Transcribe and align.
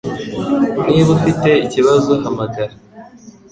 Niba 0.87 1.09
ufite 1.17 1.49
ikibazo 1.65 2.11
hamagara 2.23 2.73